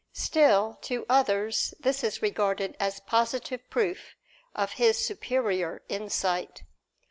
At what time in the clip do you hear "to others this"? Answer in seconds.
0.81-2.03